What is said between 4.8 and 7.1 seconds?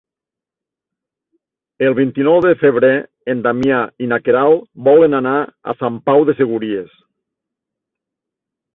volen anar a Sant Pau de Segúries.